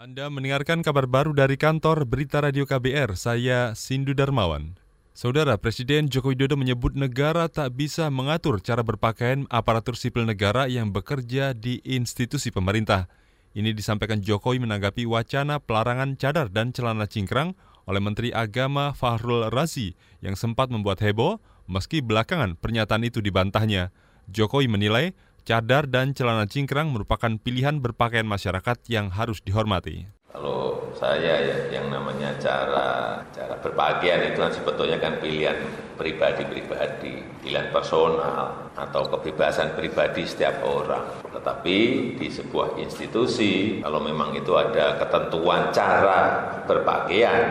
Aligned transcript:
Anda 0.00 0.32
mendengarkan 0.32 0.80
kabar 0.80 1.04
baru 1.04 1.36
dari 1.36 1.60
kantor 1.60 2.08
Berita 2.08 2.40
Radio 2.40 2.64
KBR, 2.64 3.20
saya 3.20 3.76
Sindu 3.76 4.16
Darmawan. 4.16 4.80
Saudara 5.12 5.60
Presiden 5.60 6.08
Joko 6.08 6.32
Widodo 6.32 6.56
menyebut 6.56 6.96
negara 6.96 7.52
tak 7.52 7.76
bisa 7.76 8.08
mengatur 8.08 8.64
cara 8.64 8.80
berpakaian 8.80 9.44
aparatur 9.52 10.00
sipil 10.00 10.24
negara 10.24 10.72
yang 10.72 10.88
bekerja 10.88 11.52
di 11.52 11.84
institusi 11.84 12.48
pemerintah. 12.48 13.12
Ini 13.52 13.76
disampaikan 13.76 14.24
Jokowi 14.24 14.64
menanggapi 14.64 15.04
wacana 15.04 15.60
pelarangan 15.60 16.16
cadar 16.16 16.48
dan 16.48 16.72
celana 16.72 17.04
cingkrang 17.04 17.52
oleh 17.84 18.00
Menteri 18.00 18.32
Agama 18.32 18.96
Fahrul 18.96 19.52
Razi 19.52 19.92
yang 20.24 20.32
sempat 20.32 20.72
membuat 20.72 21.04
heboh 21.04 21.44
meski 21.68 22.00
belakangan 22.00 22.56
pernyataan 22.56 23.04
itu 23.04 23.20
dibantahnya. 23.20 23.92
Jokowi 24.32 24.64
menilai 24.64 25.12
cadar 25.50 25.90
dan 25.90 26.14
celana 26.14 26.46
cingkrang 26.46 26.94
merupakan 26.94 27.34
pilihan 27.42 27.82
berpakaian 27.82 28.22
masyarakat 28.22 28.86
yang 28.86 29.10
harus 29.10 29.42
dihormati. 29.42 30.06
Kalau 30.30 30.94
saya 30.94 31.42
ya, 31.42 31.58
yang 31.74 31.90
namanya 31.90 32.38
cara 32.38 33.18
cara 33.34 33.58
berpakaian 33.58 34.30
itu 34.30 34.38
kan 34.38 34.54
sebetulnya 34.54 35.02
kan 35.02 35.18
pilihan 35.18 35.58
pribadi-pribadi, 35.98 37.26
pilihan 37.42 37.66
personal 37.74 38.70
atau 38.78 39.10
kebebasan 39.10 39.74
pribadi 39.74 40.22
setiap 40.22 40.62
orang. 40.62 41.18
Tetapi 41.26 41.76
di 42.14 42.28
sebuah 42.30 42.78
institusi 42.78 43.82
kalau 43.82 43.98
memang 44.06 44.38
itu 44.38 44.54
ada 44.54 45.02
ketentuan 45.02 45.74
cara 45.74 46.46
berpakaian 46.70 47.42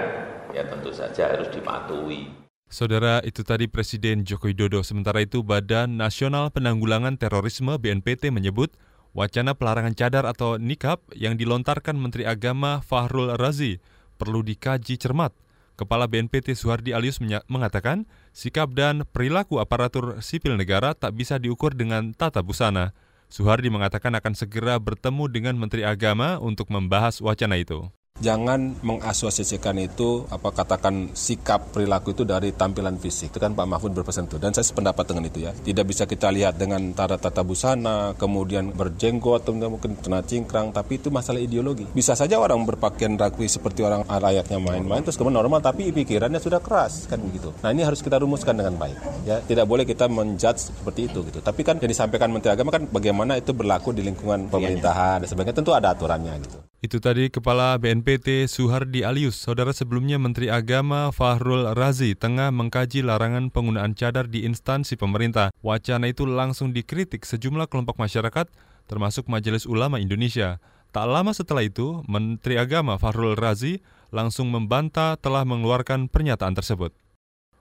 ya 0.55 0.63
tentu 0.71 0.95
saja 0.95 1.35
harus 1.35 1.51
dipatuhi. 1.51 2.38
Saudara, 2.69 3.17
itu 3.25 3.41
tadi 3.41 3.65
Presiden 3.65 4.21
Joko 4.21 4.45
Widodo. 4.45 4.85
Sementara 4.85 5.25
itu, 5.25 5.41
Badan 5.41 5.97
Nasional 5.97 6.53
Penanggulangan 6.53 7.17
Terorisme 7.17 7.73
BNPT 7.81 8.29
menyebut 8.29 8.77
wacana 9.17 9.57
pelarangan 9.57 9.97
cadar 9.97 10.29
atau 10.29 10.61
nikab 10.61 11.01
yang 11.17 11.33
dilontarkan 11.33 11.97
Menteri 11.97 12.29
Agama 12.29 12.85
Fahrul 12.85 13.33
Razi 13.41 13.81
perlu 14.21 14.45
dikaji 14.45 15.01
cermat. 15.01 15.33
Kepala 15.81 16.05
BNPT 16.05 16.53
Suhardi 16.53 16.93
Alius 16.93 17.17
mengatakan, 17.49 18.05
sikap 18.37 18.69
dan 18.77 19.01
perilaku 19.01 19.57
aparatur 19.57 20.21
sipil 20.21 20.53
negara 20.53 20.93
tak 20.93 21.17
bisa 21.17 21.41
diukur 21.41 21.73
dengan 21.73 22.13
tata 22.13 22.45
busana. 22.45 22.93
Suhardi 23.33 23.73
mengatakan 23.73 24.13
akan 24.13 24.37
segera 24.37 24.77
bertemu 24.77 25.25
dengan 25.25 25.57
Menteri 25.57 25.89
Agama 25.89 26.37
untuk 26.37 26.69
membahas 26.69 27.17
wacana 27.17 27.57
itu 27.57 27.89
jangan 28.19 28.75
mengasosiasikan 28.83 29.79
itu 29.79 30.27
apa 30.27 30.51
katakan 30.51 31.11
sikap 31.15 31.71
perilaku 31.71 32.11
itu 32.11 32.23
dari 32.27 32.51
tampilan 32.51 32.99
fisik. 32.99 33.31
Itu 33.31 33.39
kan 33.39 33.55
Pak 33.55 33.67
Mahfud 33.67 33.91
berpesan 33.95 34.27
itu 34.27 34.37
dan 34.37 34.51
saya 34.51 34.67
sependapat 34.67 35.07
dengan 35.07 35.27
itu 35.27 35.47
ya. 35.47 35.51
Tidak 35.55 35.85
bisa 35.87 36.03
kita 36.05 36.29
lihat 36.29 36.59
dengan 36.59 36.91
tata 36.91 37.15
tata 37.15 37.41
busana 37.43 38.13
kemudian 38.19 38.75
berjenggot 38.75 39.47
atau 39.47 39.55
mungkin 39.55 39.95
kena 39.99 40.21
cingkrang. 40.23 40.75
Tapi 40.75 40.99
itu 40.99 41.09
masalah 41.09 41.39
ideologi. 41.39 41.87
Bisa 41.91 42.13
saja 42.13 42.37
orang 42.37 42.63
berpakaian 42.67 43.15
rapi 43.15 43.47
seperti 43.47 43.81
orang 43.81 44.03
layaknya 44.05 44.59
main-main 44.59 45.01
terus 45.01 45.15
kemudian 45.15 45.39
normal 45.39 45.63
tapi 45.63 45.89
pikirannya 45.95 46.43
sudah 46.43 46.59
keras 46.59 47.07
kan 47.07 47.17
begitu. 47.23 47.55
Nah 47.63 47.71
ini 47.71 47.81
harus 47.87 48.03
kita 48.03 48.19
rumuskan 48.19 48.59
dengan 48.59 48.75
baik 48.75 48.97
ya. 49.23 49.39
Tidak 49.41 49.65
boleh 49.65 49.87
kita 49.87 50.11
menjudge 50.11 50.75
seperti 50.75 51.07
itu 51.07 51.23
gitu. 51.25 51.39
Tapi 51.39 51.61
kan 51.63 51.79
yang 51.79 51.89
disampaikan 51.89 52.29
Menteri 52.29 52.53
Agama 52.53 52.75
kan 52.75 52.83
bagaimana 52.85 53.39
itu 53.39 53.55
berlaku 53.55 53.95
di 53.95 54.03
lingkungan 54.03 54.51
pemerintahan 54.51 55.23
dan 55.23 55.27
sebagainya. 55.27 55.57
Tentu 55.63 55.71
ada 55.73 55.95
aturannya 55.95 56.35
gitu 56.43 56.68
itu 56.79 57.03
tadi 57.03 57.27
Kepala 57.27 57.75
BNPT 57.75 58.47
Suhardi 58.47 59.03
Alius. 59.03 59.35
Saudara 59.35 59.75
sebelumnya 59.75 60.15
Menteri 60.15 60.47
Agama 60.47 61.11
Fahrul 61.11 61.67
Razi 61.75 62.15
tengah 62.15 62.55
mengkaji 62.55 63.03
larangan 63.03 63.51
penggunaan 63.51 63.99
cadar 63.99 64.31
di 64.31 64.47
instansi 64.47 64.95
pemerintah. 64.95 65.51
Wacana 65.59 66.07
itu 66.07 66.23
langsung 66.23 66.71
dikritik 66.71 67.27
sejumlah 67.27 67.67
kelompok 67.67 67.99
masyarakat 67.99 68.47
termasuk 68.87 69.27
Majelis 69.27 69.67
Ulama 69.67 69.99
Indonesia. 69.99 70.63
Tak 70.89 71.05
lama 71.05 71.35
setelah 71.35 71.67
itu, 71.67 72.01
Menteri 72.09 72.57
Agama 72.57 72.97
Fahrul 72.97 73.35
Razi 73.35 73.83
langsung 74.09 74.49
membantah 74.49 75.19
telah 75.19 75.45
mengeluarkan 75.45 76.09
pernyataan 76.09 76.57
tersebut. 76.57 76.95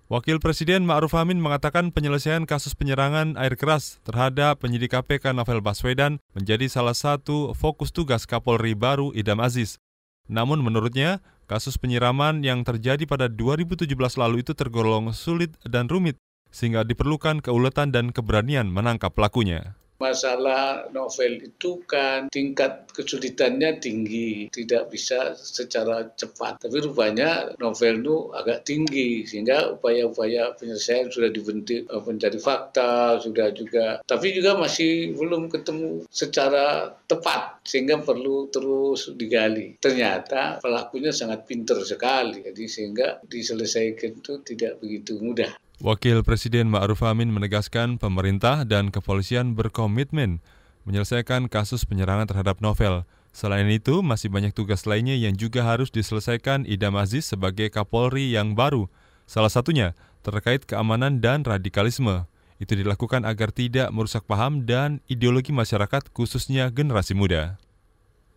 Wakil 0.09 0.41
Presiden 0.41 0.89
Ma'ruf 0.89 1.13
Amin 1.13 1.37
mengatakan 1.37 1.93
penyelesaian 1.93 2.49
kasus 2.49 2.73
penyerangan 2.73 3.37
air 3.37 3.61
keras 3.61 4.01
terhadap 4.09 4.65
penyidik 4.65 4.97
KPK 4.97 5.37
Novel 5.37 5.61
Baswedan 5.61 6.17
menjadi 6.33 6.65
salah 6.65 6.97
satu 6.97 7.53
fokus 7.53 7.93
tugas 7.93 8.25
Kapolri 8.25 8.73
baru 8.73 9.13
Idam 9.13 9.37
Aziz. 9.37 9.77
Namun 10.25 10.65
menurutnya, 10.65 11.21
kasus 11.45 11.77
penyiraman 11.77 12.41
yang 12.41 12.65
terjadi 12.65 13.05
pada 13.05 13.29
2017 13.29 13.85
lalu 14.17 14.41
itu 14.41 14.57
tergolong 14.57 15.13
sulit 15.13 15.53
dan 15.69 15.93
rumit, 15.93 16.17
sehingga 16.49 16.89
diperlukan 16.89 17.45
keuletan 17.45 17.93
dan 17.93 18.09
keberanian 18.09 18.73
menangkap 18.73 19.13
pelakunya 19.13 19.77
masalah 19.99 20.87
novel 20.95 21.43
itu 21.43 21.83
kan 21.85 22.31
tingkat 22.31 22.87
kesulitannya 22.95 23.83
tinggi, 23.83 24.47
tidak 24.51 24.91
bisa 24.91 25.35
secara 25.35 26.07
cepat. 26.15 26.63
Tapi 26.63 26.77
rupanya 26.83 27.53
novel 27.59 28.03
itu 28.03 28.17
agak 28.35 28.63
tinggi, 28.67 29.27
sehingga 29.27 29.75
upaya-upaya 29.75 30.55
penyelesaian 30.55 31.11
sudah 31.11 31.31
dibentuk 31.31 31.87
eh, 31.87 32.03
mencari 32.03 32.39
fakta, 32.39 33.19
sudah 33.19 33.51
juga, 33.53 33.99
tapi 34.07 34.35
juga 34.35 34.55
masih 34.59 35.15
belum 35.19 35.51
ketemu 35.51 36.07
secara 36.09 36.95
tepat, 37.11 37.63
sehingga 37.67 38.01
perlu 38.03 38.49
terus 38.55 39.11
digali. 39.19 39.77
Ternyata 39.83 40.63
pelakunya 40.63 41.11
sangat 41.11 41.45
pinter 41.45 41.83
sekali, 41.83 42.47
jadi 42.47 42.65
sehingga 42.71 43.07
diselesaikan 43.27 44.23
itu 44.23 44.41
tidak 44.47 44.79
begitu 44.79 45.19
mudah. 45.19 45.68
Wakil 45.79 46.27
Presiden 46.27 46.67
Ma'ruf 46.75 47.07
Amin 47.07 47.31
menegaskan 47.31 48.03
pemerintah 48.03 48.67
dan 48.67 48.91
kepolisian 48.91 49.55
berkomitmen 49.55 50.43
menyelesaikan 50.83 51.47
kasus 51.47 51.87
penyerangan 51.87 52.27
terhadap 52.27 52.59
novel. 52.59 53.07
Selain 53.31 53.71
itu, 53.71 54.03
masih 54.03 54.27
banyak 54.27 54.51
tugas 54.51 54.91
lainnya 54.91 55.15
yang 55.15 55.39
juga 55.39 55.63
harus 55.63 55.95
diselesaikan 55.95 56.67
Idam 56.67 56.99
Aziz 56.99 57.31
sebagai 57.31 57.71
Kapolri 57.71 58.35
yang 58.35 58.59
baru. 58.59 58.91
Salah 59.31 59.55
satunya 59.55 59.95
terkait 60.27 60.67
keamanan 60.67 61.23
dan 61.23 61.47
radikalisme. 61.47 62.27
Itu 62.59 62.75
dilakukan 62.75 63.23
agar 63.23 63.55
tidak 63.55 63.95
merusak 63.95 64.27
paham 64.27 64.67
dan 64.67 64.99
ideologi 65.07 65.55
masyarakat 65.55 66.11
khususnya 66.11 66.75
generasi 66.75 67.15
muda. 67.15 67.55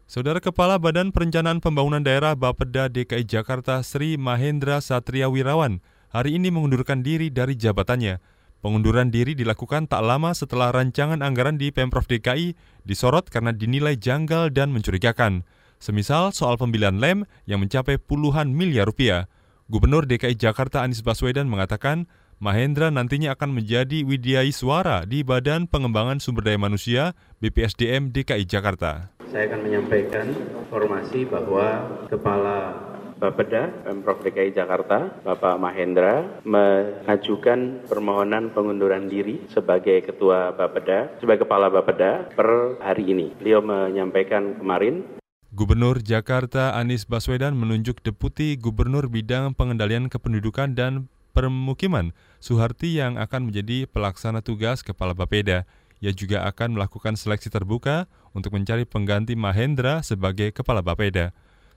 Saudara 0.06 0.38
Kepala 0.38 0.78
Badan 0.78 1.10
Perencanaan 1.10 1.58
Pembangunan 1.58 2.06
Daerah 2.06 2.38
Bapeda 2.38 2.86
DKI 2.86 3.26
Jakarta 3.26 3.82
Sri 3.82 4.14
Mahendra 4.14 4.78
Satria 4.78 5.26
Wirawan 5.26 5.82
hari 6.12 6.38
ini 6.38 6.52
mengundurkan 6.52 7.02
diri 7.02 7.32
dari 7.32 7.56
jabatannya. 7.56 8.20
Pengunduran 8.62 9.10
diri 9.10 9.34
dilakukan 9.34 9.90
tak 9.90 10.06
lama 10.06 10.38
setelah 10.38 10.70
rancangan 10.70 11.26
anggaran 11.26 11.58
di 11.58 11.74
Pemprov 11.74 12.06
DKI 12.06 12.54
disorot 12.86 13.26
karena 13.34 13.50
dinilai 13.50 13.98
janggal 13.98 14.54
dan 14.54 14.70
mencurigakan. 14.70 15.42
Semisal 15.82 16.30
soal 16.30 16.62
pembelian 16.62 17.02
lem 17.02 17.26
yang 17.50 17.58
mencapai 17.58 17.98
puluhan 17.98 18.54
miliar 18.54 18.86
rupiah. 18.86 19.26
Gubernur 19.66 20.06
DKI 20.06 20.38
Jakarta 20.38 20.86
Anies 20.86 21.02
Baswedan 21.02 21.50
mengatakan 21.50 22.06
Mahendra 22.38 22.94
nantinya 22.94 23.34
akan 23.34 23.54
menjadi 23.54 24.06
widyai 24.06 24.54
suara 24.54 25.10
di 25.10 25.26
Badan 25.26 25.66
Pengembangan 25.66 26.22
Sumber 26.22 26.46
Daya 26.46 26.58
Manusia 26.58 27.18
BPSDM 27.42 28.14
DKI 28.14 28.46
Jakarta. 28.46 29.14
Saya 29.30 29.50
akan 29.50 29.62
menyampaikan 29.62 30.30
informasi 30.58 31.26
bahwa 31.30 31.86
Kepala 32.10 32.91
Bapeda 33.22 33.70
Pemprov 33.86 34.26
DKI 34.26 34.58
Jakarta, 34.58 35.14
Bapak 35.22 35.62
Mahendra, 35.62 36.26
mengajukan 36.42 37.86
permohonan 37.86 38.50
pengunduran 38.50 39.06
diri 39.06 39.46
sebagai 39.54 40.02
Ketua 40.02 40.58
Bapeda, 40.58 41.14
sebagai 41.22 41.46
Kepala 41.46 41.70
Bapeda 41.70 42.26
per 42.34 42.82
hari 42.82 43.14
ini. 43.14 43.30
Beliau 43.38 43.62
menyampaikan 43.62 44.58
kemarin 44.58 45.06
Gubernur 45.54 46.02
Jakarta 46.02 46.74
Anies 46.74 47.06
Baswedan 47.06 47.54
menunjuk 47.54 48.02
Deputi 48.02 48.58
Gubernur 48.58 49.06
Bidang 49.06 49.54
Pengendalian 49.54 50.10
Kependudukan 50.10 50.74
dan 50.74 51.06
Permukiman 51.38 52.18
Suharti 52.42 52.98
yang 52.98 53.22
akan 53.22 53.54
menjadi 53.54 53.86
pelaksana 53.86 54.42
tugas 54.42 54.82
Kepala 54.82 55.14
Bapeda. 55.14 55.70
Ia 56.02 56.10
juga 56.10 56.50
akan 56.50 56.74
melakukan 56.74 57.14
seleksi 57.14 57.54
terbuka 57.54 58.10
untuk 58.34 58.58
mencari 58.58 58.90
pengganti 58.90 59.38
Mahendra 59.38 60.02
sebagai 60.02 60.50
Kepala 60.50 60.82
Bapeda. 60.82 61.30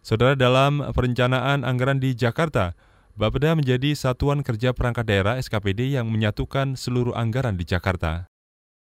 Saudara 0.05 0.37
dalam 0.37 0.85
perencanaan 0.93 1.65
anggaran 1.65 1.97
di 1.97 2.13
Jakarta, 2.13 2.77
Bapeda 3.17 3.57
menjadi 3.57 3.97
satuan 3.97 4.45
kerja 4.45 4.77
perangkat 4.77 5.09
daerah 5.09 5.41
SKPD 5.41 5.97
yang 5.97 6.13
menyatukan 6.13 6.77
seluruh 6.77 7.17
anggaran 7.17 7.57
di 7.57 7.65
Jakarta. 7.65 8.29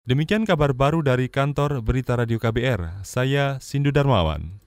Demikian 0.05 0.45
kabar 0.45 0.77
baru 0.77 1.01
dari 1.01 1.25
kantor 1.25 1.81
Berita 1.81 2.13
Radio 2.13 2.37
KBR. 2.37 3.01
Saya 3.01 3.57
Sindu 3.57 3.89
Darmawan. 3.89 4.66